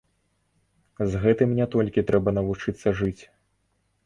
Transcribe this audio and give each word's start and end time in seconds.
З 1.11 1.21
гэтым 1.25 1.53
не 1.59 1.67
толькі 1.75 2.05
трэба 2.09 2.35
навучыцца 2.39 2.97
жыць. 3.05 3.23